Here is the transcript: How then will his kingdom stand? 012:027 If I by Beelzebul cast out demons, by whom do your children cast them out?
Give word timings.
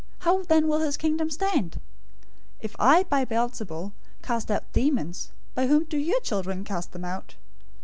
How 0.21 0.41
then 0.41 0.67
will 0.67 0.79
his 0.79 0.97
kingdom 0.97 1.29
stand? 1.29 1.73
012:027 2.61 2.61
If 2.61 2.75
I 2.79 3.03
by 3.03 3.23
Beelzebul 3.23 3.91
cast 4.23 4.49
out 4.49 4.63
demons, 4.73 5.29
by 5.53 5.67
whom 5.67 5.83
do 5.83 5.97
your 5.99 6.21
children 6.21 6.63
cast 6.63 6.91
them 6.91 7.05
out? 7.05 7.35